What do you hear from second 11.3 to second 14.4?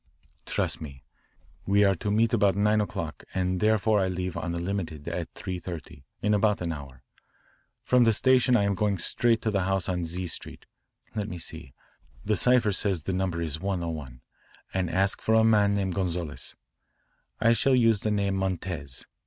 see, the cipher says the number is 101